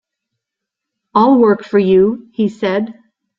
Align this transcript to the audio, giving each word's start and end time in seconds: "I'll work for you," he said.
"I'll 1.13 1.37
work 1.37 1.63
for 1.63 1.77
you," 1.77 2.29
he 2.33 2.49
said. 2.49 2.95